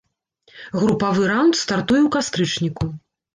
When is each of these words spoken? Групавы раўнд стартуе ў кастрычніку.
Групавы 0.83 1.27
раўнд 1.33 1.59
стартуе 1.63 1.99
ў 2.07 2.09
кастрычніку. 2.17 2.91